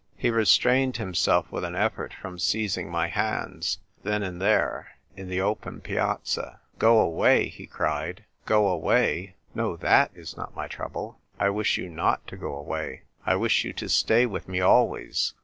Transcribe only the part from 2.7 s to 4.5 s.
my hands, then and